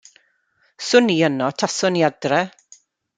'Swn 0.85 1.11
i 1.15 1.19
yno 1.27 1.49
taswn 1.63 1.99
i 2.03 2.05
adra'. 2.09 2.45